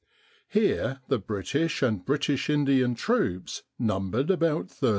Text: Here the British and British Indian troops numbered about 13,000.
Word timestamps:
Here 0.47 0.99
the 1.09 1.19
British 1.19 1.83
and 1.83 2.03
British 2.03 2.49
Indian 2.49 2.95
troops 2.95 3.61
numbered 3.77 4.31
about 4.31 4.67
13,000. 4.69 4.89